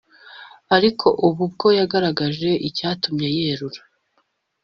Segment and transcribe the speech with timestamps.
[0.75, 3.81] ariko ubu bwo yagaragaje icyatumye yerura